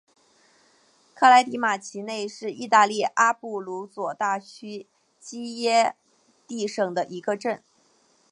[1.13, 4.87] 科莱迪马奇内是意大利阿布鲁佐大区
[5.19, 5.95] 基耶
[6.47, 7.63] 蒂省的一个镇。